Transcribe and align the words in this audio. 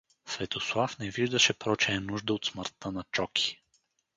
Светослав 0.25 0.95
не 0.99 1.09
виждаше 1.09 1.53
прочее 1.53 1.99
нужда 1.99 2.33
от 2.33 2.45
смъртта 2.45 2.91
на 2.91 3.03
Чоки. 3.11 3.59